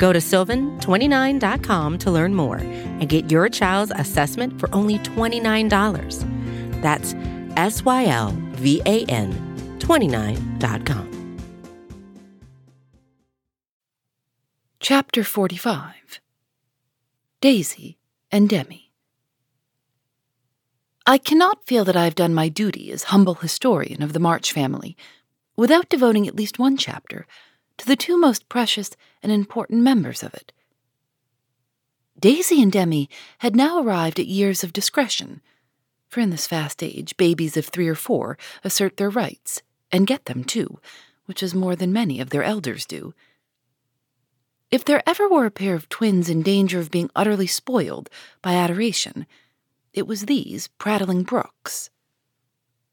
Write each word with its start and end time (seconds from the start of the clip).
Go 0.00 0.14
to 0.14 0.18
sylvan29.com 0.18 1.98
to 1.98 2.10
learn 2.10 2.34
more 2.34 2.56
and 2.56 3.06
get 3.06 3.30
your 3.30 3.50
child's 3.50 3.92
assessment 3.94 4.58
for 4.58 4.74
only 4.74 4.98
$29. 5.00 6.80
That's 6.80 7.14
S 7.56 7.84
Y 7.84 8.06
L 8.06 8.34
V 8.52 8.80
A 8.86 9.04
N 9.04 9.30
29.com. 9.78 11.36
Chapter 14.80 15.22
45 15.22 16.20
Daisy 17.42 17.98
and 18.32 18.48
Demi. 18.48 18.92
I 21.06 21.18
cannot 21.18 21.66
feel 21.66 21.84
that 21.84 21.96
I 21.96 22.04
have 22.04 22.14
done 22.14 22.32
my 22.32 22.48
duty 22.48 22.90
as 22.90 23.04
humble 23.04 23.34
historian 23.34 24.02
of 24.02 24.14
the 24.14 24.18
March 24.18 24.50
family 24.52 24.96
without 25.56 25.90
devoting 25.90 26.26
at 26.26 26.36
least 26.36 26.58
one 26.58 26.78
chapter 26.78 27.26
to 27.80 27.86
the 27.86 27.96
two 27.96 28.18
most 28.18 28.50
precious 28.50 28.90
and 29.22 29.32
important 29.32 29.80
members 29.80 30.22
of 30.22 30.34
it. 30.34 30.52
Daisy 32.18 32.60
and 32.62 32.70
Demi 32.70 33.08
had 33.38 33.56
now 33.56 33.82
arrived 33.82 34.20
at 34.20 34.26
years 34.26 34.62
of 34.62 34.74
discretion, 34.74 35.40
for 36.06 36.20
in 36.20 36.28
this 36.28 36.46
fast 36.46 36.82
age, 36.82 37.16
babies 37.16 37.56
of 37.56 37.64
three 37.64 37.88
or 37.88 37.94
four 37.94 38.36
assert 38.62 38.98
their 38.98 39.08
rights, 39.08 39.62
and 39.90 40.06
get 40.06 40.26
them 40.26 40.44
too, 40.44 40.78
which 41.24 41.42
is 41.42 41.54
more 41.54 41.74
than 41.74 41.90
many 41.90 42.20
of 42.20 42.28
their 42.28 42.42
elders 42.42 42.84
do. 42.84 43.14
If 44.70 44.84
there 44.84 45.02
ever 45.06 45.26
were 45.26 45.46
a 45.46 45.50
pair 45.50 45.74
of 45.74 45.88
twins 45.88 46.28
in 46.28 46.42
danger 46.42 46.80
of 46.80 46.90
being 46.90 47.10
utterly 47.16 47.46
spoiled 47.46 48.10
by 48.42 48.52
adoration, 48.52 49.26
it 49.94 50.06
was 50.06 50.26
these 50.26 50.68
prattling 50.76 51.22
Brookes. 51.22 51.88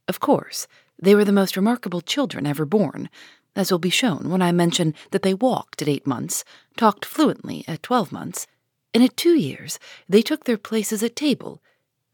Of 0.07 0.21
course, 0.21 0.65
they 0.97 1.13
were 1.13 1.25
the 1.25 1.33
most 1.33 1.57
remarkable 1.57 1.99
children 1.99 2.47
ever 2.47 2.65
born, 2.65 3.09
as 3.57 3.71
will 3.71 3.79
be 3.79 3.89
shown 3.89 4.29
when 4.29 4.41
I 4.41 4.51
mention 4.51 4.93
that 5.11 5.23
they 5.23 5.33
walked 5.33 5.81
at 5.81 5.87
eight 5.87 6.05
months, 6.07 6.43
talked 6.75 7.05
fluently 7.05 7.65
at 7.67 7.83
twelve 7.83 8.11
months, 8.11 8.47
and 8.93 9.03
at 9.03 9.17
two 9.17 9.35
years 9.35 9.79
they 10.07 10.21
took 10.21 10.45
their 10.45 10.57
places 10.57 11.03
at 11.03 11.15
table 11.15 11.61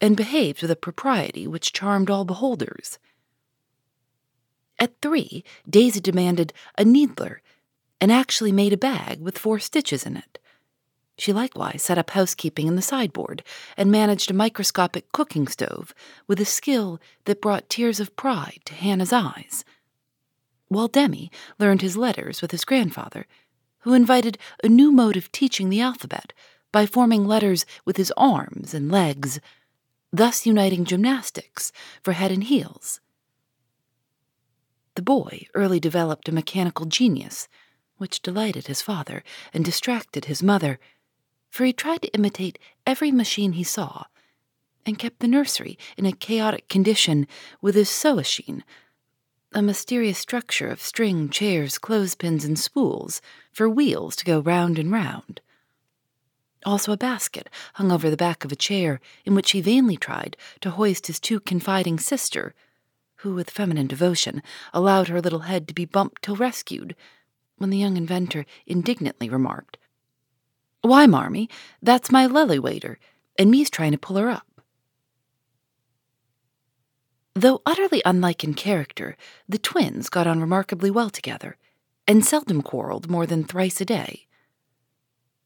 and 0.02 0.18
behaved 0.18 0.62
with 0.62 0.72
a 0.72 0.76
propriety 0.76 1.48
which 1.48 1.74
charmed 1.74 2.10
all 2.10 2.26
beholders. 2.26 2.98
At 4.80 5.00
three, 5.02 5.44
Daisy 5.70 6.00
demanded 6.00 6.52
a 6.78 6.84
needler 6.84 7.42
and 8.02 8.12
actually 8.12 8.52
made 8.52 8.74
a 8.74 8.78
bag 8.78 9.22
with 9.22 9.38
four 9.38 9.60
stitches 9.60 10.06
in 10.06 10.18
it. 10.18 10.40
She 11.18 11.32
likewise 11.32 11.84
set 11.84 11.98
up 11.98 12.10
housekeeping 12.10 12.68
in 12.68 12.76
the 12.76 12.82
sideboard 12.82 13.44
and 13.78 13.92
managed 13.92 14.32
a 14.32 14.34
microscopic 14.34 15.12
cooking 15.12 15.48
stove 15.48 15.94
with 16.28 16.42
a 16.42 16.46
skill 16.46 17.00
that 17.26 17.42
brought 17.42 17.70
tears 17.70 18.00
of 18.00 18.16
pride 18.16 18.62
to 18.66 18.74
Hannah's 18.74 19.14
eyes. 19.14 19.64
While 20.68 20.88
Demi 20.88 21.32
learned 21.60 21.82
his 21.82 21.98
letters 21.98 22.42
with 22.42 22.52
his 22.52 22.66
grandfather, 22.66 23.28
who 23.80 23.94
invited 23.94 24.38
a 24.64 24.70
new 24.70 24.92
mode 24.92 25.18
of 25.18 25.32
teaching 25.32 25.70
the 25.70 25.82
alphabet 25.82 26.34
by 26.72 26.86
forming 26.86 27.26
letters 27.26 27.66
with 27.86 27.98
his 27.98 28.14
arms 28.18 28.74
and 28.74 28.92
legs, 28.92 29.40
thus 30.12 30.46
uniting 30.46 30.86
gymnastics 30.86 31.72
for 32.02 32.14
head 32.14 32.32
and 32.32 32.46
heels. 32.46 33.00
The 34.96 35.02
boy 35.02 35.48
early 35.54 35.80
developed 35.80 36.30
a 36.30 36.34
mechanical 36.34 36.86
genius 36.86 37.48
which 37.98 38.22
delighted 38.22 38.68
his 38.68 38.82
father 38.82 39.24
and 39.54 39.64
distracted 39.66 40.26
his 40.26 40.44
mother, 40.44 40.80
for 41.50 41.66
he 41.66 41.74
tried 41.74 42.02
to 42.04 42.14
imitate 42.14 42.60
every 42.86 43.12
machine 43.12 43.54
he 43.54 43.64
saw, 43.64 44.06
and 44.86 45.00
kept 45.00 45.20
the 45.20 45.28
nursery 45.28 45.78
in 45.98 46.06
a 46.06 46.12
chaotic 46.12 46.68
condition 46.68 47.28
with 47.62 47.76
his 47.76 47.90
sewachine, 47.90 48.64
a 49.54 49.62
mysterious 49.62 50.18
structure 50.18 50.70
of 50.70 50.82
string, 50.82 51.30
chairs, 51.30 51.78
clothespins, 51.78 52.44
and 52.44 52.58
spools 52.58 53.22
for 53.52 53.70
wheels 53.70 54.16
to 54.16 54.26
go 54.26 54.40
round 54.40 54.80
and 54.80 54.92
round. 54.92 55.42
Also, 56.66 56.92
a 56.92 56.98
basket 56.98 57.50
hung 57.76 57.92
over 57.92 58.10
the 58.10 58.18
back 58.18 58.46
of 58.46 58.52
a 58.52 58.56
chair 58.56 59.00
in 59.26 59.36
which 59.36 59.52
he 59.52 59.62
vainly 59.62 59.98
tried 59.98 60.38
to 60.62 60.72
hoist 60.72 61.08
his 61.08 61.20
too 61.20 61.40
confiding 61.40 62.00
sister, 62.00 62.54
who, 63.18 63.34
with 63.36 63.50
feminine 63.50 63.88
devotion, 63.88 64.42
allowed 64.74 65.08
her 65.08 65.22
little 65.22 65.40
head 65.40 65.68
to 65.68 65.74
be 65.74 65.86
bumped 65.86 66.24
till 66.24 66.36
rescued 66.36 66.96
when 67.58 67.70
the 67.70 67.78
young 67.78 67.98
inventor 67.98 68.46
indignantly 68.66 69.30
remarked, 69.30 69.78
Why, 70.82 71.06
Marmee, 71.06 71.50
that's 71.82 72.12
my 72.12 72.26
lily 72.26 72.60
waiter, 72.60 72.98
and 73.38 73.52
me's 73.52 73.70
trying 73.70 73.92
to 73.92 73.98
pull 73.98 74.18
her 74.18 74.30
up. 74.30 74.53
Though 77.36 77.62
utterly 77.66 78.02
unlike 78.06 78.44
in 78.44 78.54
character, 78.54 79.18
the 79.50 79.58
twins 79.58 80.10
got 80.10 80.28
on 80.28 80.40
remarkably 80.40 80.92
well 80.92 81.10
together, 81.10 81.58
and 82.08 82.24
seldom 82.24 82.62
quarreled 82.62 83.10
more 83.10 83.26
than 83.26 83.44
thrice 83.44 83.82
a 83.82 83.86
day. 83.86 84.28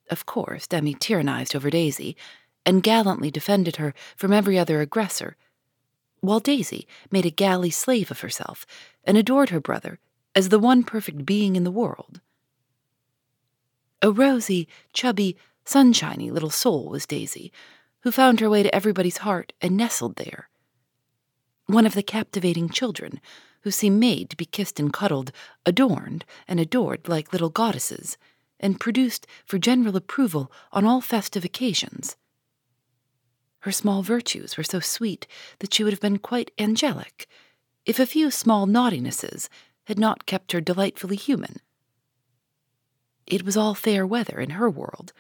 Of 0.10 0.26
course, 0.26 0.68
Demi 0.68 0.96
tyrannized 0.96 1.56
over 1.56 1.70
Daisy, 1.70 2.18
and 2.66 2.84
gallantly 2.84 3.32
defended 3.32 3.78
her 3.78 3.94
from 4.18 4.34
every 4.34 4.60
other 4.60 4.82
aggressor, 4.82 5.38
while 6.20 6.42
Daisy 6.42 6.88
made 7.10 7.26
a 7.26 7.32
galley 7.32 7.70
slave 7.70 8.12
of 8.12 8.20
herself 8.20 8.66
and 9.06 9.18
adored 9.18 9.50
her 9.50 9.62
brother 9.62 10.00
as 10.36 10.50
the 10.50 10.60
one 10.60 10.84
perfect 10.84 11.26
being 11.26 11.56
in 11.56 11.64
the 11.64 11.72
world. 11.72 12.20
A 14.02 14.12
rosy, 14.12 14.68
chubby, 14.94 15.38
sunshiny 15.64 16.32
little 16.32 16.50
soul 16.50 16.90
was 16.90 17.06
Daisy, 17.06 17.52
who 18.02 18.12
found 18.12 18.40
her 18.40 18.50
way 18.50 18.64
to 18.64 18.76
everybody's 18.76 19.18
heart 19.20 19.54
and 19.62 19.78
nestled 19.78 20.18
there. 20.18 20.50
One 21.68 21.86
of 21.86 21.94
the 21.94 22.04
captivating 22.04 22.70
children 22.70 23.20
who 23.62 23.72
seem 23.72 24.00
made 24.00 24.30
to 24.30 24.38
be 24.38 24.46
kissed 24.46 24.80
and 24.80 24.92
cuddled, 24.92 25.34
adorned 25.66 26.24
and 26.48 26.60
adored 26.60 27.10
like 27.10 27.34
little 27.34 27.50
goddesses, 27.50 28.18
and 28.60 28.80
produced 28.80 29.28
for 29.46 29.60
general 29.60 29.98
approval 29.98 30.52
on 30.72 30.86
all 30.86 31.02
festive 31.02 31.44
occasions. 31.44 32.16
Her 33.60 33.72
small 33.74 34.02
virtues 34.02 34.56
were 34.56 34.64
so 34.64 34.80
sweet 34.80 35.28
that 35.60 35.74
she 35.74 35.84
would 35.84 35.92
have 35.92 36.00
been 36.00 36.20
quite 36.20 36.52
angelic 36.58 37.28
if 37.86 38.00
a 38.00 38.06
few 38.06 38.32
small 38.32 38.66
naughtinesses 38.66 39.50
had 39.86 40.00
not 40.00 40.26
kept 40.26 40.54
her 40.54 40.62
delightfully 40.62 41.18
human. 41.18 41.58
It 43.26 43.44
was 43.44 43.58
all 43.58 43.76
fair 43.76 44.08
weather 44.08 44.40
in 44.40 44.52
her 44.52 44.70
world, 44.70 45.12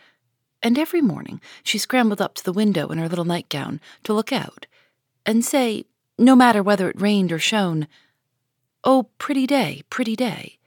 and 0.64 0.78
every 0.78 1.02
morning 1.02 1.42
she 1.64 1.78
scrambled 1.78 2.22
up 2.22 2.36
to 2.36 2.44
the 2.44 2.54
window 2.54 2.88
in 2.88 3.00
her 3.00 3.10
little 3.10 3.26
nightgown 3.26 3.82
to 4.04 4.14
look 4.14 4.32
out 4.32 4.66
and 5.26 5.44
say, 5.44 5.84
no 6.18 6.36
matter 6.36 6.64
whether 6.64 6.90
it 6.90 7.02
rained 7.02 7.32
or 7.32 7.40
shone, 7.40 7.88
Oh, 8.84 9.10
pretty 9.18 9.46
day, 9.48 9.84
pretty 9.90 10.16
day. 10.16 10.58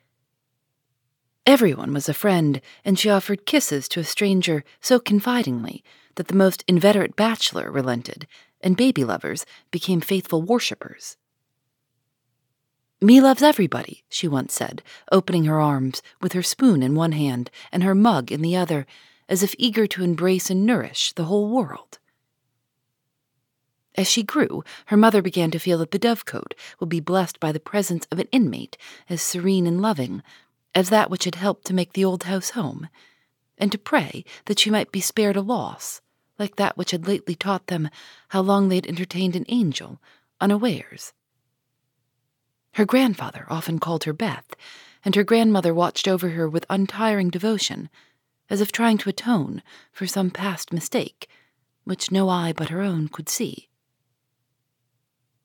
Everyone 1.46 1.94
was 1.94 2.08
a 2.08 2.14
friend, 2.14 2.60
and 2.84 2.98
she 2.98 3.08
offered 3.08 3.46
kisses 3.46 3.88
to 3.88 4.00
a 4.00 4.04
stranger 4.04 4.62
so 4.80 4.98
confidingly 4.98 5.82
that 6.16 6.28
the 6.28 6.34
most 6.34 6.64
inveterate 6.68 7.16
bachelor 7.16 7.70
relented, 7.70 8.26
and 8.60 8.76
baby 8.76 9.04
lovers 9.04 9.46
became 9.70 10.00
faithful 10.00 10.42
worshippers. 10.42 11.16
Me 13.00 13.22
loves 13.22 13.42
everybody, 13.42 14.04
she 14.10 14.28
once 14.28 14.52
said, 14.52 14.82
opening 15.10 15.44
her 15.44 15.58
arms, 15.58 16.02
with 16.20 16.34
her 16.34 16.42
spoon 16.42 16.82
in 16.82 16.94
one 16.94 17.12
hand 17.12 17.50
and 17.72 17.82
her 17.82 17.94
mug 17.94 18.30
in 18.30 18.42
the 18.42 18.54
other, 18.54 18.86
as 19.26 19.42
if 19.42 19.54
eager 19.56 19.86
to 19.86 20.04
embrace 20.04 20.50
and 20.50 20.66
nourish 20.66 21.14
the 21.14 21.24
whole 21.24 21.48
world. 21.48 21.99
As 24.00 24.10
she 24.10 24.22
grew, 24.22 24.64
her 24.86 24.96
mother 24.96 25.20
began 25.20 25.50
to 25.50 25.58
feel 25.58 25.76
that 25.76 25.90
the 25.90 25.98
dovecote 25.98 26.54
would 26.78 26.88
be 26.88 27.00
blessed 27.00 27.38
by 27.38 27.52
the 27.52 27.60
presence 27.60 28.06
of 28.10 28.18
an 28.18 28.28
inmate 28.32 28.78
as 29.10 29.20
serene 29.20 29.66
and 29.66 29.82
loving 29.82 30.22
as 30.74 30.88
that 30.88 31.10
which 31.10 31.24
had 31.24 31.34
helped 31.34 31.66
to 31.66 31.74
make 31.74 31.92
the 31.92 32.06
old 32.06 32.22
house 32.22 32.52
home, 32.52 32.88
and 33.58 33.70
to 33.70 33.76
pray 33.76 34.24
that 34.46 34.58
she 34.58 34.70
might 34.70 34.90
be 34.90 35.02
spared 35.02 35.36
a 35.36 35.42
loss, 35.42 36.00
like 36.38 36.56
that 36.56 36.78
which 36.78 36.92
had 36.92 37.06
lately 37.06 37.34
taught 37.34 37.66
them 37.66 37.90
how 38.28 38.40
long 38.40 38.70
they 38.70 38.76
had 38.76 38.86
entertained 38.86 39.36
an 39.36 39.44
angel, 39.48 40.00
unawares. 40.40 41.12
Her 42.76 42.86
grandfather 42.86 43.44
often 43.50 43.78
called 43.78 44.04
her 44.04 44.14
Beth, 44.14 44.54
and 45.04 45.14
her 45.14 45.24
grandmother 45.24 45.74
watched 45.74 46.08
over 46.08 46.30
her 46.30 46.48
with 46.48 46.64
untiring 46.70 47.28
devotion, 47.28 47.90
as 48.48 48.62
if 48.62 48.72
trying 48.72 48.96
to 48.96 49.10
atone 49.10 49.62
for 49.92 50.06
some 50.06 50.30
past 50.30 50.72
mistake, 50.72 51.28
which 51.84 52.10
no 52.10 52.30
eye 52.30 52.54
but 52.56 52.70
her 52.70 52.80
own 52.80 53.06
could 53.06 53.28
see. 53.28 53.66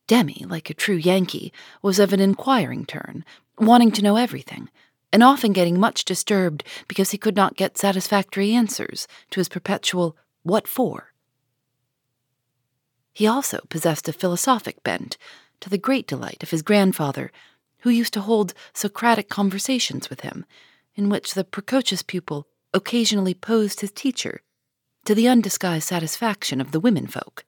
Demi, 0.07 0.45
like 0.47 0.69
a 0.69 0.73
true 0.73 0.95
Yankee, 0.95 1.51
was 1.81 1.99
of 1.99 2.13
an 2.13 2.19
inquiring 2.19 2.85
turn, 2.85 3.25
wanting 3.57 3.91
to 3.91 4.03
know 4.03 4.17
everything, 4.17 4.69
and 5.11 5.23
often 5.23 5.53
getting 5.53 5.79
much 5.79 6.05
disturbed 6.05 6.63
because 6.87 7.11
he 7.11 7.17
could 7.17 7.35
not 7.35 7.55
get 7.55 7.77
satisfactory 7.77 8.53
answers 8.53 9.07
to 9.31 9.39
his 9.39 9.49
perpetual, 9.49 10.15
What 10.43 10.67
for? 10.67 11.13
He 13.13 13.25
also 13.25 13.61
possessed 13.69 14.09
a 14.09 14.13
philosophic 14.13 14.83
bent, 14.83 15.17
to 15.61 15.69
the 15.69 15.77
great 15.77 16.05
delight 16.05 16.43
of 16.43 16.51
his 16.51 16.61
grandfather, 16.61 17.31
who 17.79 17.89
used 17.89 18.13
to 18.13 18.21
hold 18.21 18.53
Socratic 18.73 19.29
conversations 19.29 20.09
with 20.09 20.21
him, 20.21 20.45
in 20.95 21.09
which 21.09 21.33
the 21.33 21.43
precocious 21.43 22.03
pupil 22.03 22.47
occasionally 22.73 23.33
posed 23.33 23.79
his 23.79 23.91
teacher, 23.91 24.41
to 25.05 25.15
the 25.15 25.27
undisguised 25.27 25.87
satisfaction 25.87 26.59
of 26.59 26.71
the 26.71 26.79
womenfolk. 26.79 27.45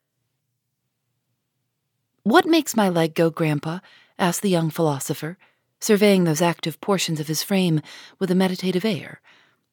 What 2.27 2.45
makes 2.45 2.75
my 2.75 2.89
leg 2.89 3.15
go, 3.15 3.29
Grandpa? 3.29 3.79
asked 4.19 4.41
the 4.41 4.49
young 4.49 4.69
philosopher, 4.69 5.37
surveying 5.79 6.25
those 6.25 6.41
active 6.41 6.81
portions 6.81 7.21
of 7.21 7.29
his 7.29 7.41
frame 7.41 7.79
with 8.19 8.29
a 8.29 8.35
meditative 8.35 8.83
air, 8.83 9.21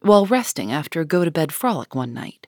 while 0.03 0.25
resting 0.25 0.71
after 0.71 1.01
a 1.01 1.05
go 1.05 1.25
to 1.25 1.33
bed 1.33 1.53
frolic 1.53 1.97
one 1.97 2.15
night. 2.15 2.47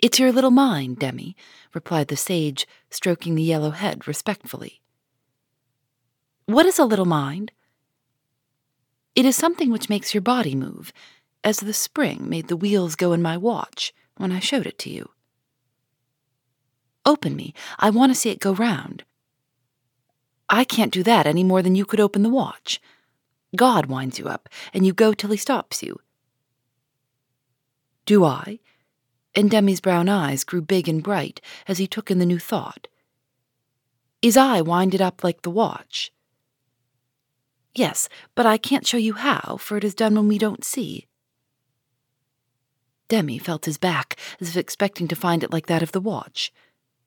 It's 0.00 0.18
your 0.18 0.32
little 0.32 0.50
mind, 0.50 0.98
Demi, 0.98 1.36
replied 1.74 2.08
the 2.08 2.16
sage, 2.16 2.66
stroking 2.90 3.36
the 3.36 3.42
yellow 3.44 3.70
head 3.70 4.08
respectfully. 4.08 4.80
What 6.46 6.66
is 6.66 6.80
a 6.80 6.84
little 6.84 7.04
mind? 7.04 7.52
It 9.14 9.24
is 9.24 9.36
something 9.36 9.70
which 9.70 9.88
makes 9.88 10.12
your 10.12 10.22
body 10.22 10.56
move, 10.56 10.92
as 11.44 11.60
the 11.60 11.72
spring 11.72 12.28
made 12.28 12.48
the 12.48 12.56
wheels 12.56 12.96
go 12.96 13.12
in 13.12 13.22
my 13.22 13.36
watch 13.36 13.94
when 14.16 14.32
I 14.32 14.40
showed 14.40 14.66
it 14.66 14.80
to 14.80 14.90
you. 14.90 15.10
Open 17.04 17.34
me. 17.36 17.54
I 17.78 17.90
want 17.90 18.10
to 18.12 18.18
see 18.18 18.30
it 18.30 18.40
go 18.40 18.54
round. 18.54 19.04
I 20.48 20.64
can't 20.64 20.92
do 20.92 21.02
that 21.02 21.26
any 21.26 21.44
more 21.44 21.62
than 21.62 21.74
you 21.74 21.84
could 21.84 22.00
open 22.00 22.22
the 22.22 22.28
watch. 22.28 22.80
God 23.56 23.86
winds 23.86 24.18
you 24.18 24.28
up, 24.28 24.48
and 24.72 24.86
you 24.86 24.92
go 24.92 25.12
till 25.12 25.30
he 25.30 25.36
stops 25.36 25.82
you. 25.82 26.00
Do 28.06 28.24
I? 28.24 28.58
and 29.34 29.50
Demi's 29.50 29.80
brown 29.80 30.08
eyes 30.08 30.44
grew 30.44 30.60
big 30.60 30.88
and 30.88 31.02
bright 31.02 31.40
as 31.66 31.78
he 31.78 31.86
took 31.86 32.10
in 32.10 32.18
the 32.18 32.26
new 32.26 32.38
thought. 32.38 32.88
Is 34.20 34.36
I 34.36 34.60
winded 34.60 35.00
up 35.00 35.24
like 35.24 35.42
the 35.42 35.50
watch. 35.50 36.12
Yes, 37.74 38.08
but 38.34 38.46
I 38.46 38.58
can't 38.58 38.86
show 38.86 38.98
you 38.98 39.14
how, 39.14 39.56
for 39.58 39.76
it 39.76 39.84
is 39.84 39.94
done 39.94 40.14
when 40.14 40.28
we 40.28 40.38
don't 40.38 40.64
see. 40.64 41.08
Demi 43.08 43.38
felt 43.38 43.64
his 43.64 43.78
back, 43.78 44.16
as 44.40 44.50
if 44.50 44.56
expecting 44.56 45.08
to 45.08 45.16
find 45.16 45.42
it 45.42 45.52
like 45.52 45.66
that 45.66 45.82
of 45.82 45.92
the 45.92 46.00
watch, 46.00 46.52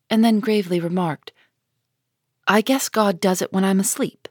and 0.10 0.24
then 0.24 0.40
gravely 0.40 0.80
remarked, 0.80 1.32
I 2.48 2.62
guess 2.62 2.90
God 2.90 3.20
does 3.20 3.42
it 3.42 3.52
when 3.52 3.64
I'm 3.64 3.80
asleep. 3.80 4.28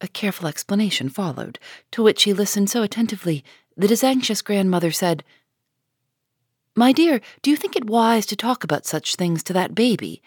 A 0.00 0.08
careful 0.08 0.48
explanation 0.48 1.08
followed, 1.08 1.58
to 1.92 2.02
which 2.02 2.24
he 2.24 2.32
listened 2.32 2.70
so 2.70 2.82
attentively 2.82 3.44
that 3.76 3.90
his 3.90 4.02
anxious 4.02 4.42
grandmother 4.42 4.90
said, 4.90 5.22
my 6.74 6.92
dear, 6.92 7.20
do 7.42 7.50
you 7.50 7.56
think 7.56 7.76
it 7.76 7.84
wise 7.84 8.24
to 8.26 8.36
talk 8.36 8.64
about 8.64 8.86
such 8.86 9.16
things 9.16 9.42
to 9.42 9.52
that 9.52 9.74
baby? 9.74 10.22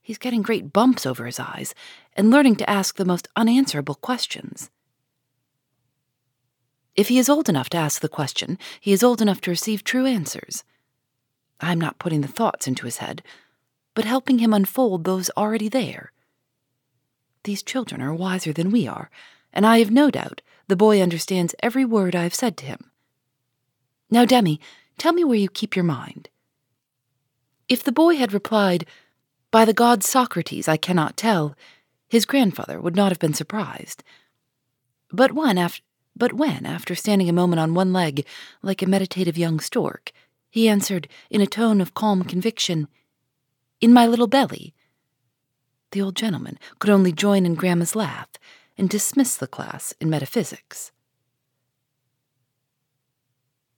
He's 0.00 0.18
getting 0.18 0.42
great 0.42 0.72
bumps 0.72 1.04
over 1.04 1.26
his 1.26 1.40
eyes 1.40 1.74
and 2.12 2.30
learning 2.30 2.56
to 2.56 2.70
ask 2.70 2.94
the 2.94 3.04
most 3.04 3.26
unanswerable 3.34 3.96
questions. 3.96 4.70
If 6.94 7.08
he 7.08 7.18
is 7.18 7.28
old 7.28 7.48
enough 7.48 7.68
to 7.70 7.76
ask 7.76 8.00
the 8.00 8.08
question, 8.08 8.56
he 8.80 8.92
is 8.92 9.02
old 9.02 9.20
enough 9.20 9.40
to 9.42 9.50
receive 9.50 9.82
true 9.82 10.06
answers. 10.06 10.62
I'm 11.60 11.80
not 11.80 11.98
putting 11.98 12.20
the 12.20 12.28
thoughts 12.28 12.66
into 12.66 12.84
his 12.84 12.98
head, 12.98 13.22
but 13.94 14.04
helping 14.04 14.38
him 14.38 14.52
unfold 14.52 15.04
those 15.04 15.30
already 15.36 15.68
there. 15.68 16.12
These 17.44 17.62
children 17.62 18.00
are 18.02 18.14
wiser 18.14 18.52
than 18.52 18.70
we 18.70 18.86
are, 18.88 19.10
and 19.52 19.66
I 19.66 19.78
have 19.78 19.90
no 19.90 20.10
doubt 20.10 20.42
the 20.66 20.76
boy 20.76 21.00
understands 21.00 21.54
every 21.62 21.84
word 21.84 22.16
I 22.16 22.22
have 22.22 22.34
said 22.34 22.56
to 22.58 22.66
him. 22.66 22.90
Now, 24.10 24.24
Demi, 24.24 24.60
Tell 24.98 25.12
me 25.12 25.24
where 25.24 25.36
you 25.36 25.48
keep 25.48 25.76
your 25.76 25.84
mind. 25.84 26.28
If 27.68 27.82
the 27.82 27.92
boy 27.92 28.16
had 28.16 28.32
replied, 28.32 28.86
By 29.50 29.64
the 29.64 29.72
god 29.72 30.04
Socrates, 30.04 30.68
I 30.68 30.76
cannot 30.76 31.16
tell, 31.16 31.56
his 32.08 32.26
grandfather 32.26 32.80
would 32.80 32.96
not 32.96 33.10
have 33.10 33.18
been 33.18 33.34
surprised. 33.34 34.04
But 35.10 35.32
when, 35.32 35.58
after, 35.58 35.82
but 36.16 36.32
when, 36.32 36.64
after 36.66 36.94
standing 36.94 37.28
a 37.28 37.32
moment 37.32 37.60
on 37.60 37.74
one 37.74 37.92
leg, 37.92 38.26
like 38.62 38.82
a 38.82 38.86
meditative 38.86 39.38
young 39.38 39.58
stork, 39.60 40.12
he 40.54 40.68
answered, 40.68 41.08
in 41.30 41.40
a 41.40 41.48
tone 41.48 41.80
of 41.80 41.94
calm 41.94 42.22
conviction, 42.22 42.86
In 43.80 43.92
my 43.92 44.06
little 44.06 44.28
belly, 44.28 44.72
the 45.90 46.00
old 46.00 46.14
gentleman 46.14 46.60
could 46.78 46.90
only 46.90 47.10
join 47.10 47.44
in 47.44 47.56
Grandma's 47.56 47.96
laugh 47.96 48.28
and 48.78 48.88
dismiss 48.88 49.36
the 49.36 49.48
class 49.48 49.94
in 50.00 50.08
metaphysics. 50.08 50.92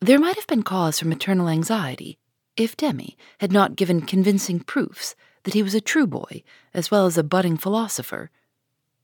There 0.03 0.19
might 0.19 0.37
have 0.37 0.47
been 0.47 0.63
cause 0.63 0.99
for 0.99 1.07
maternal 1.07 1.49
anxiety 1.49 2.19
if 2.59 2.77
Demi 2.77 3.17
had 3.39 3.53
not 3.53 3.77
given 3.77 4.03
convincing 4.03 4.61
proofs 4.61 5.15
that 5.45 5.55
he 5.55 5.63
was 5.63 5.75
a 5.75 5.81
true 5.81 6.07
boy 6.07 6.43
as 6.75 6.91
well 6.91 7.07
as 7.07 7.17
a 7.17 7.25
budding 7.25 7.57
philosopher. 7.57 8.31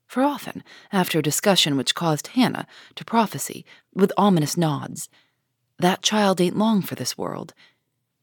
For 0.06 0.22
often, 0.22 0.62
after 0.92 1.20
a 1.20 1.22
discussion 1.22 1.78
which 1.78 1.94
caused 1.94 2.26
Hannah 2.36 2.66
to 2.96 3.04
prophesy, 3.06 3.64
with 3.94 4.12
ominous 4.18 4.58
nods, 4.58 5.08
that 5.82 6.02
child 6.02 6.40
ain't 6.40 6.56
long 6.56 6.82
for 6.82 6.94
this 6.94 7.18
world, 7.18 7.54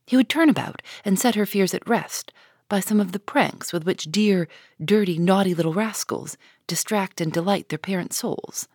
he 0.06 0.18
would 0.18 0.30
turn 0.30 0.50
about 0.50 0.82
and 1.06 1.20
set 1.20 1.36
her 1.36 1.46
fears 1.46 1.74
at 1.74 1.88
rest 1.88 2.34
by 2.68 2.80
some 2.80 3.00
of 3.00 3.12
the 3.12 3.20
pranks 3.20 3.72
with 3.72 3.86
which 3.86 4.06
dear, 4.06 4.48
dirty, 4.84 5.20
naughty 5.20 5.54
little 5.54 5.74
rascals 5.74 6.38
distract 6.66 7.22
and 7.22 7.32
delight 7.32 7.70
their 7.70 7.78
parents' 7.78 8.18
souls. 8.18 8.68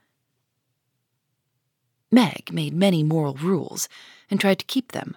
Meg 2.10 2.52
made 2.52 2.72
many 2.72 3.02
moral 3.02 3.34
rules 3.34 3.88
and 4.30 4.40
tried 4.40 4.60
to 4.60 4.64
keep 4.64 4.92
them. 4.92 5.16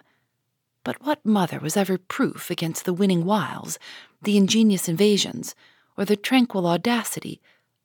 But 0.82 1.04
what 1.04 1.24
mother 1.24 1.60
was 1.60 1.76
ever 1.76 1.98
proof 1.98 2.50
against 2.50 2.84
the 2.84 2.92
winning 2.92 3.24
wiles, 3.24 3.78
the 4.22 4.36
ingenious 4.36 4.88
invasions, 4.88 5.54
or 5.96 6.04
the 6.04 6.16
tranquil 6.16 6.66
audacity 6.66 7.40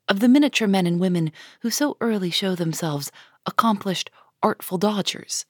of 0.08 0.20
the 0.20 0.28
miniature 0.28 0.66
men 0.66 0.86
and 0.86 0.98
women 0.98 1.30
who 1.60 1.70
so 1.70 1.96
early 2.00 2.30
show 2.30 2.54
themselves 2.54 3.12
accomplished, 3.46 4.10
artful 4.42 4.78
dodgers? 4.78 5.44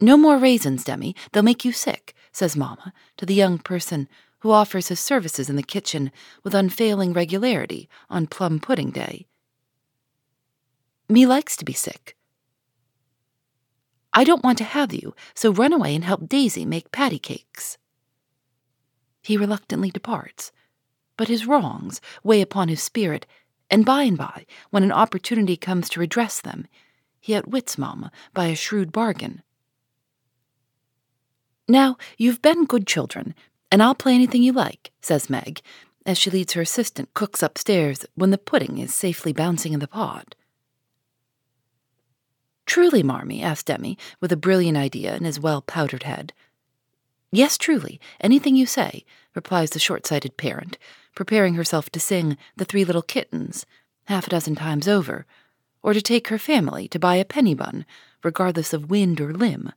No 0.00 0.16
more 0.16 0.38
raisins, 0.38 0.84
Demi. 0.84 1.14
They'll 1.32 1.42
make 1.42 1.64
you 1.64 1.72
sick, 1.72 2.14
says 2.32 2.56
Mamma 2.56 2.92
to 3.16 3.26
the 3.26 3.34
young 3.34 3.58
person 3.58 4.08
who 4.40 4.50
offers 4.50 4.88
his 4.88 5.00
services 5.00 5.48
in 5.48 5.56
the 5.56 5.62
kitchen 5.62 6.12
with 6.42 6.54
unfailing 6.54 7.12
regularity 7.12 7.88
on 8.10 8.26
plum 8.26 8.60
pudding 8.60 8.90
day. 8.90 9.26
Me 11.08 11.26
likes 11.26 11.56
to 11.56 11.64
be 11.64 11.72
sick. 11.72 12.16
I 14.12 14.24
don't 14.24 14.44
want 14.44 14.58
to 14.58 14.64
have 14.64 14.92
you, 14.92 15.14
so 15.34 15.52
run 15.52 15.72
away 15.72 15.94
and 15.94 16.04
help 16.04 16.28
Daisy 16.28 16.64
make 16.64 16.92
patty 16.92 17.18
cakes. 17.18 17.78
He 19.22 19.36
reluctantly 19.36 19.90
departs, 19.90 20.52
but 21.16 21.28
his 21.28 21.46
wrongs 21.46 22.00
weigh 22.22 22.40
upon 22.40 22.68
his 22.68 22.82
spirit, 22.82 23.26
and 23.70 23.84
by 23.84 24.02
and 24.02 24.18
by, 24.18 24.46
when 24.70 24.82
an 24.82 24.92
opportunity 24.92 25.56
comes 25.56 25.88
to 25.88 26.00
redress 26.00 26.40
them, 26.40 26.66
he 27.20 27.34
outwits 27.34 27.78
Mamma 27.78 28.12
by 28.34 28.46
a 28.46 28.54
shrewd 28.54 28.92
bargain. 28.92 29.42
Now, 31.68 31.96
you've 32.18 32.42
been 32.42 32.66
good 32.66 32.86
children, 32.86 33.34
and 33.72 33.82
I'll 33.82 33.94
play 33.94 34.14
anything 34.14 34.42
you 34.42 34.52
like, 34.52 34.92
says 35.00 35.30
Meg, 35.30 35.60
as 36.04 36.18
she 36.18 36.30
leads 36.30 36.52
her 36.52 36.62
assistant 36.62 37.14
cooks 37.14 37.42
upstairs 37.42 38.04
when 38.14 38.30
the 38.30 38.38
pudding 38.38 38.78
is 38.78 38.94
safely 38.94 39.32
bouncing 39.32 39.72
in 39.72 39.80
the 39.80 39.88
pot. 39.88 40.34
Truly, 42.66 43.02
Marmee? 43.02 43.42
asked 43.42 43.66
Demi, 43.66 43.98
with 44.20 44.32
a 44.32 44.36
brilliant 44.36 44.76
idea 44.76 45.14
in 45.16 45.24
his 45.24 45.40
well 45.40 45.62
powdered 45.62 46.02
head. 46.02 46.32
Yes, 47.30 47.58
truly, 47.58 48.00
anything 48.20 48.56
you 48.56 48.66
say, 48.66 49.04
replies 49.34 49.70
the 49.70 49.78
short 49.78 50.06
sighted 50.06 50.36
parent, 50.36 50.78
preparing 51.14 51.54
herself 51.54 51.90
to 51.90 52.00
sing 52.00 52.36
The 52.56 52.64
Three 52.64 52.84
Little 52.84 53.02
Kittens 53.02 53.66
half 54.04 54.26
a 54.26 54.30
dozen 54.30 54.54
times 54.54 54.86
over, 54.86 55.26
or 55.82 55.94
to 55.94 56.02
take 56.02 56.28
her 56.28 56.38
family 56.38 56.88
to 56.88 56.98
buy 56.98 57.16
a 57.16 57.24
penny 57.24 57.54
bun, 57.54 57.86
regardless 58.22 58.72
of 58.72 58.90
wind 58.90 59.20
or 59.20 59.32
limb. 59.32 59.72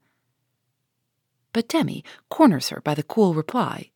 But 1.53 1.67
Demi 1.67 2.03
corners 2.29 2.69
her 2.69 2.81
by 2.81 2.93
the 2.93 3.03
cool 3.03 3.33
reply. 3.33 3.91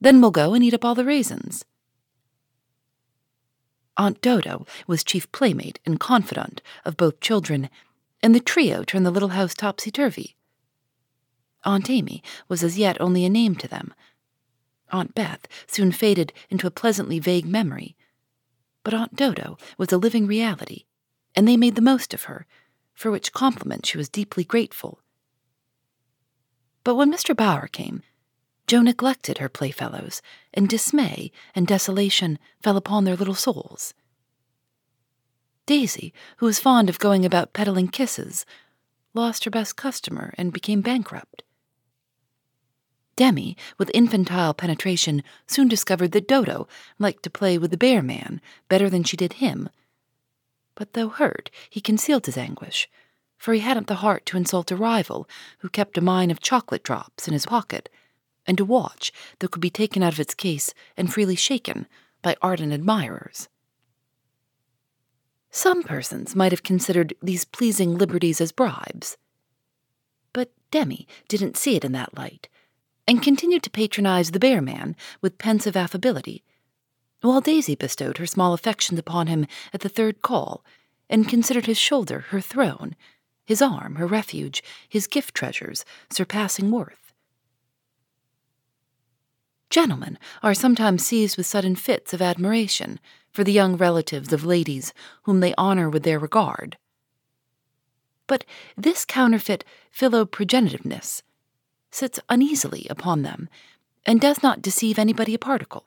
Then 0.00 0.20
we'll 0.20 0.30
go 0.30 0.54
and 0.54 0.62
eat 0.62 0.74
up 0.74 0.84
all 0.84 0.94
the 0.94 1.04
raisins. 1.04 1.64
Aunt 3.96 4.20
Dodo 4.20 4.66
was 4.86 5.02
chief 5.02 5.30
playmate 5.32 5.80
and 5.86 5.98
confidant 5.98 6.60
of 6.84 6.98
both 6.98 7.20
children, 7.20 7.70
and 8.22 8.34
the 8.34 8.40
trio 8.40 8.82
turned 8.82 9.06
the 9.06 9.10
little 9.10 9.30
house 9.30 9.54
topsy 9.54 9.90
turvy. 9.90 10.36
Aunt 11.64 11.88
Amy 11.88 12.22
was 12.46 12.62
as 12.62 12.78
yet 12.78 13.00
only 13.00 13.24
a 13.24 13.30
name 13.30 13.56
to 13.56 13.66
them. 13.66 13.94
Aunt 14.92 15.14
Beth 15.14 15.48
soon 15.66 15.92
faded 15.92 16.32
into 16.50 16.66
a 16.66 16.70
pleasantly 16.70 17.18
vague 17.18 17.46
memory. 17.46 17.96
But 18.84 18.94
Aunt 18.94 19.16
Dodo 19.16 19.56
was 19.78 19.90
a 19.90 19.98
living 19.98 20.26
reality, 20.26 20.84
and 21.34 21.48
they 21.48 21.56
made 21.56 21.74
the 21.74 21.80
most 21.80 22.14
of 22.14 22.24
her, 22.24 22.46
for 22.94 23.10
which 23.10 23.32
compliment 23.32 23.86
she 23.86 23.98
was 23.98 24.08
deeply 24.08 24.44
grateful. 24.44 25.00
But 26.86 26.94
when 26.94 27.12
Mr. 27.12 27.34
Bhaer 27.34 27.66
came, 27.66 28.04
Jo 28.68 28.80
neglected 28.80 29.38
her 29.38 29.48
playfellows, 29.48 30.22
and 30.54 30.68
dismay 30.68 31.32
and 31.52 31.66
desolation 31.66 32.38
fell 32.62 32.76
upon 32.76 33.02
their 33.02 33.16
little 33.16 33.34
souls. 33.34 33.92
Daisy, 35.66 36.14
who 36.36 36.46
was 36.46 36.60
fond 36.60 36.88
of 36.88 37.00
going 37.00 37.24
about 37.24 37.52
peddling 37.52 37.88
kisses, 37.88 38.46
lost 39.14 39.42
her 39.42 39.50
best 39.50 39.74
customer 39.74 40.32
and 40.38 40.52
became 40.52 40.80
bankrupt. 40.80 41.42
Demi, 43.16 43.56
with 43.78 43.90
infantile 43.92 44.54
penetration, 44.54 45.24
soon 45.48 45.66
discovered 45.66 46.12
that 46.12 46.28
Dodo 46.28 46.68
liked 47.00 47.24
to 47.24 47.30
play 47.30 47.58
with 47.58 47.72
the 47.72 47.76
bear 47.76 48.00
man 48.00 48.40
better 48.68 48.88
than 48.88 49.02
she 49.02 49.16
did 49.16 49.32
him. 49.42 49.70
But 50.76 50.92
though 50.92 51.08
hurt, 51.08 51.50
he 51.68 51.80
concealed 51.80 52.26
his 52.26 52.38
anguish, 52.38 52.88
for 53.38 53.54
he 53.54 53.60
hadn't 53.60 53.86
the 53.86 53.96
heart 53.96 54.26
to 54.26 54.36
insult 54.36 54.70
a 54.70 54.76
rival 54.76 55.28
who 55.58 55.68
kept 55.68 55.98
a 55.98 56.00
mine 56.00 56.30
of 56.30 56.40
chocolate 56.40 56.82
drops 56.82 57.26
in 57.26 57.32
his 57.32 57.46
pocket, 57.46 57.88
and 58.46 58.60
a 58.60 58.64
watch 58.64 59.12
that 59.38 59.50
could 59.50 59.60
be 59.60 59.70
taken 59.70 60.02
out 60.02 60.12
of 60.12 60.20
its 60.20 60.34
case 60.34 60.72
and 60.96 61.12
freely 61.12 61.36
shaken 61.36 61.86
by 62.22 62.36
ardent 62.42 62.72
admirers. 62.72 63.48
Some 65.50 65.82
persons 65.82 66.36
might 66.36 66.52
have 66.52 66.62
considered 66.62 67.14
these 67.22 67.44
pleasing 67.44 67.96
liberties 67.96 68.40
as 68.40 68.52
bribes. 68.52 69.16
But 70.32 70.52
Demi 70.70 71.06
didn't 71.28 71.56
see 71.56 71.76
it 71.76 71.84
in 71.84 71.92
that 71.92 72.16
light, 72.16 72.48
and 73.08 73.22
continued 73.22 73.62
to 73.62 73.70
patronize 73.70 74.32
the 74.32 74.38
bear 74.38 74.60
man 74.60 74.96
with 75.22 75.38
pensive 75.38 75.76
affability, 75.76 76.44
while 77.22 77.40
Daisy 77.40 77.74
bestowed 77.74 78.18
her 78.18 78.26
small 78.26 78.52
affections 78.52 78.98
upon 78.98 79.28
him 79.28 79.46
at 79.72 79.80
the 79.80 79.88
third 79.88 80.20
call, 80.22 80.64
and 81.08 81.28
considered 81.28 81.66
his 81.66 81.78
shoulder 81.78 82.26
her 82.28 82.40
throne, 82.40 82.94
his 83.46 83.62
arm 83.62 83.94
her 83.94 84.06
refuge, 84.06 84.62
his 84.88 85.06
gift 85.06 85.34
treasures 85.34 85.84
surpassing 86.10 86.70
worth. 86.70 87.06
Gentlemen 89.70 90.18
are 90.42 90.54
sometimes 90.54 91.06
seized 91.06 91.36
with 91.36 91.46
sudden 91.46 91.76
fits 91.76 92.12
of 92.12 92.22
admiration 92.22 93.00
for 93.32 93.44
the 93.44 93.52
young 93.52 93.76
relatives 93.76 94.32
of 94.32 94.44
ladies 94.44 94.92
whom 95.22 95.40
they 95.40 95.54
honor 95.56 95.88
with 95.88 96.02
their 96.02 96.18
regard. 96.18 96.76
But 98.26 98.44
this 98.76 99.04
counterfeit 99.04 99.64
philoprogenitiveness 99.96 101.22
sits 101.90 102.20
uneasily 102.28 102.86
upon 102.90 103.22
them 103.22 103.48
and 104.04 104.20
does 104.20 104.42
not 104.42 104.62
deceive 104.62 104.98
anybody 104.98 105.34
a 105.34 105.38
particle. 105.38 105.84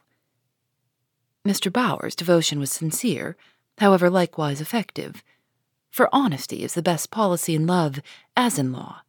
Mr. 1.46 1.72
Bhaer's 1.72 2.16
devotion 2.16 2.60
was 2.60 2.72
sincere, 2.72 3.36
however 3.80 4.10
likewise 4.10 4.62
effective, 4.62 5.24
for 5.90 6.10
honesty 6.14 6.64
is 6.64 6.74
the 6.74 6.82
best 6.82 7.12
policy 7.12 7.56
in 7.56 7.68
love 7.68 8.00
as 8.36 8.60
in 8.60 8.72
law. 8.72 9.02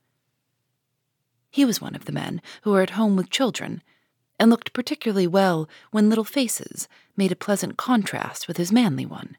He 1.51 1.65
was 1.65 1.81
one 1.81 1.95
of 1.95 2.05
the 2.05 2.13
men 2.13 2.41
who 2.63 2.71
were 2.71 2.83
at 2.83 2.91
home 2.91 3.17
with 3.17 3.31
children 3.31 3.83
and 4.39 4.51
looked 4.51 4.73
particularly 4.73 5.27
well 5.27 5.69
when 5.91 6.09
little 6.09 6.25
faces 6.25 6.89
made 7.17 7.33
a 7.33 7.37
pleasant 7.37 7.77
contrast 7.77 8.49
with 8.49 8.57
his 8.57 8.73
manly 8.73 9.05
one. 9.05 9.37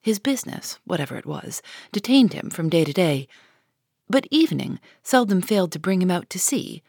His 0.00 0.18
business, 0.18 0.78
whatever 0.84 1.16
it 1.16 1.26
was, 1.26 1.62
detained 1.92 2.32
him 2.32 2.50
from 2.50 2.68
day 2.68 2.84
to 2.84 2.92
day, 2.92 3.28
but 4.08 4.26
evening 4.30 4.80
seldom 5.02 5.40
failed 5.40 5.72
to 5.72 5.78
bring 5.78 6.02
him 6.02 6.10
out 6.10 6.28
to 6.30 6.38
see. 6.38 6.82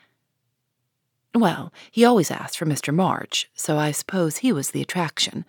Well, 1.34 1.72
he 1.92 2.04
always 2.04 2.32
asked 2.32 2.58
for 2.58 2.66
Mr. 2.66 2.94
March, 2.94 3.50
so 3.54 3.78
I 3.78 3.92
suppose 3.92 4.38
he 4.38 4.52
was 4.52 4.72
the 4.72 4.82
attraction. 4.82 5.46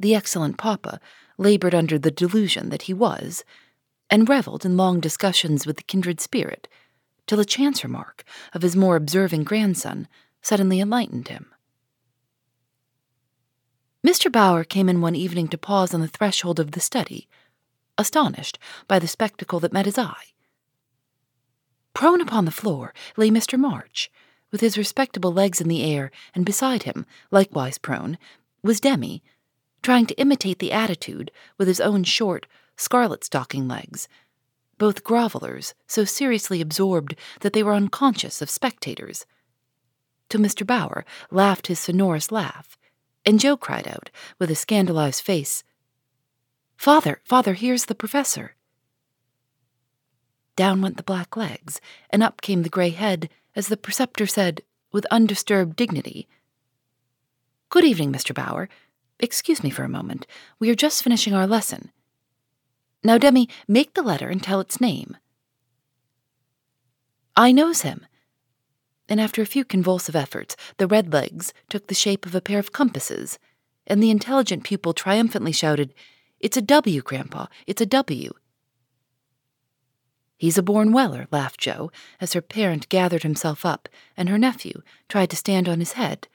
The 0.00 0.14
excellent 0.14 0.56
papa 0.56 0.98
labored 1.36 1.74
under 1.74 1.98
the 1.98 2.10
delusion 2.10 2.70
that 2.70 2.82
he 2.82 2.94
was, 2.94 3.44
and 4.08 4.28
reveled 4.28 4.64
in 4.64 4.78
long 4.78 4.98
discussions 4.98 5.66
with 5.66 5.76
the 5.76 5.82
kindred 5.82 6.22
spirit 6.22 6.66
till 7.26 7.38
a 7.38 7.44
chance 7.44 7.84
remark 7.84 8.24
of 8.54 8.62
his 8.62 8.74
more 8.74 8.96
observing 8.96 9.44
grandson 9.44 10.08
suddenly 10.40 10.80
enlightened 10.80 11.28
him. 11.28 11.52
Mr. 14.04 14.32
Bhaer 14.32 14.66
came 14.66 14.88
in 14.88 15.02
one 15.02 15.14
evening 15.14 15.48
to 15.48 15.58
pause 15.58 15.92
on 15.92 16.00
the 16.00 16.08
threshold 16.08 16.58
of 16.58 16.70
the 16.70 16.80
study, 16.80 17.28
astonished 17.98 18.58
by 18.88 18.98
the 18.98 19.06
spectacle 19.06 19.60
that 19.60 19.74
met 19.74 19.84
his 19.84 19.98
eye. 19.98 20.32
Prone 21.92 22.22
upon 22.22 22.46
the 22.46 22.50
floor 22.50 22.94
lay 23.18 23.28
Mr. 23.28 23.58
March, 23.58 24.10
with 24.50 24.62
his 24.62 24.78
respectable 24.78 25.32
legs 25.32 25.60
in 25.60 25.68
the 25.68 25.84
air, 25.84 26.10
and 26.34 26.46
beside 26.46 26.84
him, 26.84 27.04
likewise 27.30 27.76
prone, 27.76 28.16
was 28.62 28.80
Demi, 28.80 29.22
trying 29.82 30.06
to 30.06 30.18
imitate 30.20 30.58
the 30.58 30.72
attitude 30.72 31.30
with 31.58 31.68
his 31.68 31.80
own 31.80 32.04
short, 32.04 32.46
scarlet 32.76 33.24
stocking 33.24 33.68
legs 33.68 34.08
both 34.80 35.04
grovelers 35.04 35.74
so 35.86 36.04
seriously 36.04 36.62
absorbed 36.62 37.14
that 37.40 37.52
they 37.52 37.62
were 37.62 37.74
unconscious 37.74 38.40
of 38.40 38.48
spectators. 38.48 39.26
Till 40.30 40.40
Mr. 40.40 40.66
Bhaer 40.66 41.04
laughed 41.30 41.66
his 41.66 41.78
sonorous 41.78 42.32
laugh, 42.32 42.78
and 43.26 43.38
Jo 43.38 43.58
cried 43.58 43.86
out, 43.86 44.10
with 44.38 44.50
a 44.50 44.54
scandalized 44.54 45.22
face, 45.22 45.62
Father, 46.76 47.20
father, 47.24 47.52
here's 47.52 47.84
the 47.84 47.94
professor. 47.94 48.56
Down 50.56 50.80
went 50.80 50.96
the 50.96 51.02
black 51.02 51.36
legs, 51.36 51.78
and 52.08 52.22
up 52.22 52.40
came 52.40 52.62
the 52.62 52.70
gray 52.70 52.88
head 52.88 53.28
as 53.54 53.68
the 53.68 53.76
preceptor 53.76 54.26
said, 54.26 54.62
with 54.92 55.04
undisturbed 55.10 55.76
dignity, 55.76 56.26
Good 57.68 57.84
evening, 57.84 58.12
Mr. 58.12 58.34
Bhaer. 58.34 58.68
Excuse 59.20 59.62
me 59.62 59.70
for 59.70 59.84
a 59.84 59.88
moment. 59.88 60.26
We 60.58 60.70
are 60.70 60.74
just 60.74 61.02
finishing 61.02 61.34
our 61.34 61.46
lesson. 61.46 61.92
Now, 63.04 63.18
Demi, 63.18 63.48
make 63.68 63.94
the 63.94 64.02
letter 64.02 64.28
and 64.28 64.42
tell 64.42 64.60
its 64.60 64.80
name. 64.80 65.16
I 67.36 67.52
knows 67.52 67.82
him. 67.82 68.06
And 69.08 69.20
after 69.20 69.42
a 69.42 69.46
few 69.46 69.64
convulsive 69.64 70.16
efforts, 70.16 70.56
the 70.78 70.86
red 70.86 71.12
legs 71.12 71.52
took 71.68 71.86
the 71.86 71.94
shape 71.94 72.24
of 72.24 72.34
a 72.34 72.40
pair 72.40 72.58
of 72.58 72.72
compasses, 72.72 73.38
and 73.86 74.02
the 74.02 74.10
intelligent 74.10 74.64
pupil 74.64 74.94
triumphantly 74.94 75.52
shouted, 75.52 75.94
It's 76.38 76.56
a 76.56 76.62
W, 76.62 77.02
Grandpa, 77.02 77.46
it's 77.66 77.82
a 77.82 77.86
W. 77.86 78.32
He's 80.38 80.56
a 80.56 80.62
born 80.62 80.92
Weller, 80.92 81.26
laughed 81.30 81.60
Jo, 81.60 81.90
as 82.20 82.32
her 82.32 82.40
parent 82.40 82.88
gathered 82.88 83.24
himself 83.24 83.66
up 83.66 83.90
and 84.16 84.30
her 84.30 84.38
nephew 84.38 84.80
tried 85.06 85.28
to 85.30 85.36
stand 85.36 85.68
on 85.68 85.80
his 85.80 85.92
head, 85.92 86.28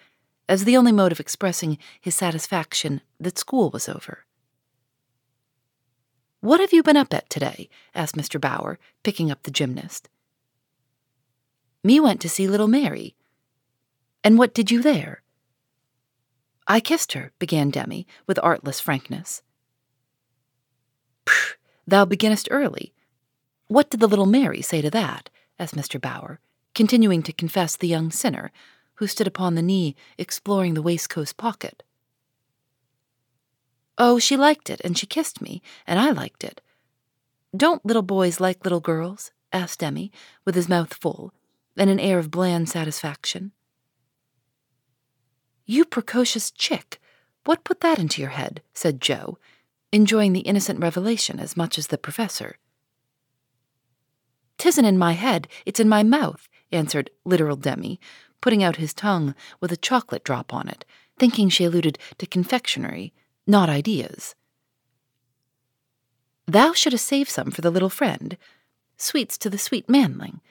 as 0.48 0.64
the 0.64 0.78
only 0.78 0.92
mode 0.92 1.12
of 1.12 1.20
expressing 1.20 1.78
his 2.00 2.16
satisfaction 2.16 3.02
that 3.20 3.38
school 3.38 3.70
was 3.70 3.90
over. 3.90 4.26
What 6.42 6.60
have 6.60 6.74
you 6.74 6.84
been 6.84 6.98
up 6.98 7.14
at 7.14 7.30
today? 7.30 7.70
asked 7.96 8.16
Mr. 8.16 8.40
Bhaer, 8.40 8.78
picking 9.04 9.32
up 9.32 9.44
the 9.44 9.52
gymnast. 9.52 10.10
Me 11.84 12.00
went 12.00 12.22
to 12.22 12.30
see 12.30 12.48
little 12.48 12.68
Mary. 12.68 13.16
And 14.24 14.38
what 14.38 14.54
did 14.54 14.70
you 14.70 14.82
there? 14.82 15.24
I 16.68 16.80
kissed 16.80 17.14
her, 17.14 17.32
began 17.40 17.70
Demi, 17.70 18.08
with 18.28 18.40
artless 18.44 18.80
frankness. 18.80 19.42
Psh, 21.26 21.54
thou 21.88 22.06
beginnest 22.06 22.48
early. 22.52 22.94
What 23.68 23.90
did 23.90 24.00
the 24.00 24.08
little 24.08 24.26
Mary 24.26 24.62
say 24.62 24.82
to 24.82 24.92
that? 24.92 25.30
asked 25.58 25.76
Mr. 25.76 26.00
Bhaer, 26.00 26.38
continuing 26.74 27.24
to 27.24 27.34
confess 27.34 27.76
the 27.76 27.88
young 27.88 28.12
sinner, 28.12 28.52
who 28.96 29.08
stood 29.08 29.28
upon 29.28 29.56
the 29.56 29.62
knee 29.62 29.96
exploring 30.18 30.74
the 30.74 30.82
waistcoat 30.82 31.34
pocket. 31.38 31.84
Oh, 33.98 34.20
she 34.20 34.36
liked 34.36 34.70
it, 34.70 34.82
and 34.84 34.98
she 34.98 35.06
kissed 35.06 35.42
me, 35.42 35.62
and 35.88 36.00
I 36.00 36.12
liked 36.12 36.44
it. 36.44 36.62
Don't 37.56 37.86
little 37.86 38.02
boys 38.02 38.40
like 38.40 38.64
little 38.64 38.82
girls? 38.82 39.32
asked 39.54 39.80
Demi, 39.80 40.12
with 40.44 40.56
his 40.56 40.68
mouth 40.68 40.94
full, 40.94 41.34
and 41.78 41.90
an 41.90 42.00
air 42.00 42.20
of 42.20 42.32
bland 42.32 42.68
satisfaction. 42.68 43.52
You 45.66 45.86
precocious 45.86 46.52
chick! 46.52 47.00
What 47.46 47.64
put 47.64 47.80
that 47.82 48.00
into 48.00 48.22
your 48.22 48.32
head? 48.32 48.62
said 48.74 49.00
Jo, 49.00 49.38
enjoying 49.92 50.34
the 50.34 50.42
innocent 50.42 50.80
revelation 50.80 51.40
as 51.40 51.56
much 51.56 51.78
as 51.78 51.88
the 51.88 51.98
professor. 51.98 52.58
Tisn't 54.58 54.86
in 54.86 54.98
my 54.98 55.14
head, 55.14 55.48
it's 55.66 55.80
in 55.80 55.90
my 55.90 56.04
mouth, 56.04 56.48
answered 56.72 57.10
literal 57.24 57.56
Demi, 57.56 58.00
putting 58.42 58.64
out 58.64 58.76
his 58.76 58.94
tongue 58.94 59.36
with 59.60 59.72
a 59.72 59.78
chocolate 59.78 60.24
drop 60.24 60.54
on 60.54 60.68
it, 60.68 60.86
thinking 61.18 61.50
she 61.50 61.66
alluded 61.66 61.98
to 62.18 62.26
confectionery 62.26 63.14
not 63.48 63.70
ideas. 63.70 64.36
Thou 66.48 66.74
shouldst 66.74 67.06
save 67.06 67.30
some 67.30 67.52
for 67.52 67.62
the 67.62 67.72
little 67.72 67.90
friend, 67.90 68.38
sweets 68.98 69.38
to 69.40 69.50
the 69.50 69.58
sweet 69.58 69.90
manling. 69.90 70.42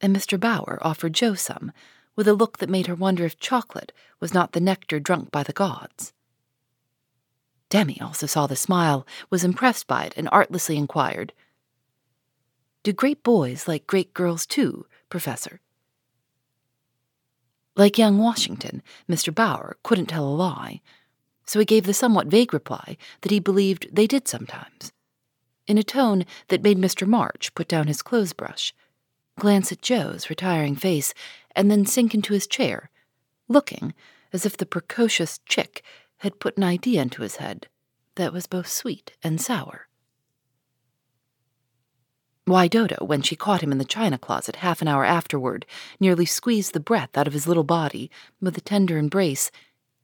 And 0.00 0.14
Mr. 0.14 0.38
Bhaer 0.38 0.78
offered 0.82 1.14
Jo 1.14 1.34
some, 1.34 1.72
with 2.14 2.28
a 2.28 2.34
look 2.34 2.58
that 2.58 2.70
made 2.70 2.86
her 2.86 2.94
wonder 2.94 3.24
if 3.24 3.38
chocolate 3.38 3.92
was 4.20 4.34
not 4.34 4.52
the 4.52 4.60
nectar 4.60 5.00
drunk 5.00 5.30
by 5.30 5.42
the 5.42 5.52
gods. 5.52 6.12
Demi 7.68 8.00
also 8.00 8.26
saw 8.26 8.46
the 8.46 8.56
smile, 8.56 9.06
was 9.28 9.44
impressed 9.44 9.86
by 9.86 10.04
it, 10.04 10.14
and 10.16 10.28
artlessly 10.30 10.76
inquired, 10.76 11.32
Do 12.82 12.92
great 12.92 13.22
boys 13.22 13.66
like 13.66 13.86
great 13.86 14.14
girls 14.14 14.46
too, 14.46 14.86
Professor? 15.10 15.60
Like 17.76 17.98
young 17.98 18.16
Washington, 18.16 18.82
Mr. 19.08 19.34
Bhaer 19.34 19.74
couldn't 19.82 20.06
tell 20.06 20.26
a 20.26 20.30
lie, 20.30 20.80
so 21.44 21.58
he 21.58 21.66
gave 21.66 21.84
the 21.84 21.92
somewhat 21.92 22.26
vague 22.26 22.54
reply 22.54 22.96
that 23.20 23.30
he 23.30 23.38
believed 23.38 23.88
they 23.92 24.06
did 24.06 24.26
sometimes, 24.26 24.92
in 25.66 25.76
a 25.76 25.82
tone 25.82 26.24
that 26.48 26.62
made 26.62 26.78
Mr. 26.78 27.06
March 27.06 27.54
put 27.54 27.68
down 27.68 27.86
his 27.86 28.00
clothes 28.00 28.32
brush, 28.32 28.74
glance 29.38 29.70
at 29.70 29.82
Jo's 29.82 30.30
retiring 30.30 30.74
face, 30.74 31.12
and 31.54 31.70
then 31.70 31.84
sink 31.84 32.14
into 32.14 32.32
his 32.32 32.46
chair, 32.46 32.90
looking 33.46 33.92
as 34.32 34.46
if 34.46 34.56
the 34.56 34.66
precocious 34.66 35.38
chick 35.46 35.84
had 36.18 36.40
put 36.40 36.56
an 36.56 36.64
idea 36.64 37.02
into 37.02 37.22
his 37.22 37.36
head 37.36 37.68
that 38.14 38.32
was 38.32 38.46
both 38.46 38.68
sweet 38.68 39.12
and 39.22 39.38
sour. 39.38 39.85
Why 42.46 42.68
Dodo, 42.68 43.04
when 43.04 43.22
she 43.22 43.34
caught 43.34 43.60
him 43.60 43.72
in 43.72 43.78
the 43.78 43.84
china 43.84 44.18
closet 44.18 44.56
half 44.56 44.80
an 44.80 44.86
hour 44.86 45.04
afterward, 45.04 45.66
nearly 45.98 46.24
squeezed 46.24 46.74
the 46.74 46.80
breath 46.80 47.18
out 47.18 47.26
of 47.26 47.32
his 47.32 47.48
little 47.48 47.64
body 47.64 48.08
with 48.40 48.56
a 48.56 48.60
tender 48.60 48.98
embrace 48.98 49.50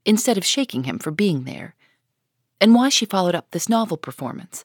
instead 0.05 0.37
of 0.37 0.45
shaking 0.45 0.83
him 0.83 0.99
for 0.99 1.13
being 1.13 1.45
there. 1.45 1.77
And 2.61 2.75
why 2.75 2.89
she 2.89 3.07
followed 3.07 3.37
up 3.37 3.53
this 3.53 3.69
novel 3.69 3.97
performance 3.97 4.65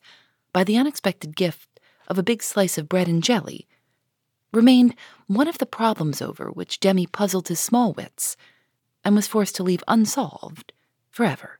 by 0.53 0.63
the 0.63 0.75
unexpected 0.75 1.35
gift 1.35 1.79
of 2.07 2.17
a 2.17 2.23
big 2.23 2.41
slice 2.41 2.79
of 2.79 2.89
bread 2.89 3.07
and 3.07 3.21
jelly 3.21 3.67
remained 4.51 4.95
one 5.27 5.47
of 5.47 5.59
the 5.59 5.65
problems 5.67 6.19
over 6.19 6.49
which 6.49 6.79
Demi 6.79 7.05
puzzled 7.05 7.47
his 7.47 7.59
small 7.59 7.93
wits 7.93 8.35
and 9.05 9.15
was 9.15 9.27
forced 9.27 9.55
to 9.55 9.63
leave 9.63 9.83
unsolved 9.87 10.73
forever. 11.11 11.59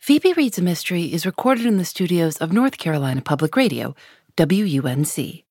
Phoebe 0.00 0.32
Reads 0.32 0.58
a 0.58 0.62
Mystery 0.62 1.12
is 1.12 1.26
recorded 1.26 1.66
in 1.66 1.78
the 1.78 1.84
studios 1.84 2.36
of 2.38 2.52
North 2.52 2.78
Carolina 2.78 3.22
Public 3.22 3.54
Radio 3.54 3.94
WUNC. 4.36 5.45